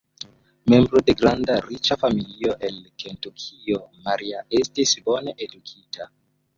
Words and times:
Membro 0.73 1.01
de 1.09 1.13
granda, 1.19 1.57
riĉa 1.65 1.99
familio 2.05 2.57
el 2.71 2.81
Kentukio, 3.05 3.81
Maria 4.09 4.45
estis 4.65 4.99
bone 5.11 5.41
edukita. 5.49 6.15